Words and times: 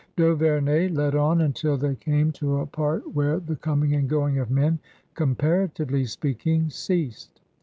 D'Auvemey 0.17 0.89
led 0.89 1.13
on 1.13 1.41
until 1.41 1.77
they 1.77 1.93
canK^ 1.93 2.33
to 2.33 2.57
a 2.57 2.65
part 2.65 3.13
where 3.13 3.39
the 3.39 3.55
coming 3.55 3.93
and 3.93 4.09
going 4.09 4.39
of 4.39 4.49
men, 4.49 4.79
comparafjyely 5.13 6.07
speaking, 6.09 6.71
ceased. 6.71 7.39